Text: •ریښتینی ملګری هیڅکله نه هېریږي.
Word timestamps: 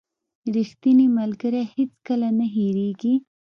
•ریښتینی 0.55 1.07
ملګری 1.17 1.61
هیڅکله 1.75 2.27
نه 2.37 2.45
هېریږي. 2.55 3.13